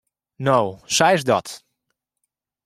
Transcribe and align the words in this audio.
No, 0.47 0.55
sa 0.95 1.07
is 1.17 1.27
dat. 1.29 1.47